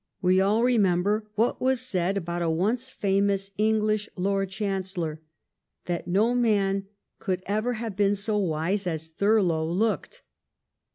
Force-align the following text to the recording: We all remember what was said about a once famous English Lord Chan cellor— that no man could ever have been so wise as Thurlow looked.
We 0.19 0.41
all 0.41 0.63
remember 0.63 1.29
what 1.35 1.61
was 1.61 1.79
said 1.79 2.17
about 2.17 2.41
a 2.41 2.49
once 2.49 2.89
famous 2.89 3.51
English 3.59 4.09
Lord 4.15 4.49
Chan 4.49 4.81
cellor— 4.81 5.19
that 5.85 6.07
no 6.07 6.33
man 6.33 6.87
could 7.19 7.43
ever 7.45 7.73
have 7.73 7.95
been 7.95 8.15
so 8.15 8.39
wise 8.39 8.87
as 8.87 9.09
Thurlow 9.09 9.63
looked. 9.69 10.23